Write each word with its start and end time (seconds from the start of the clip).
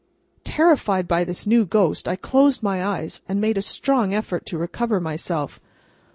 Terrified 0.43 1.07
by 1.07 1.23
this 1.23 1.45
new 1.45 1.63
ghost, 1.63 2.07
I 2.07 2.15
closed 2.15 2.63
my 2.63 2.83
eyes, 2.83 3.21
and 3.29 3.39
made 3.39 3.55
a 3.55 3.61
strong 3.61 4.15
effort 4.15 4.47
to 4.47 4.57
recover 4.57 4.99
myself. 4.99 5.59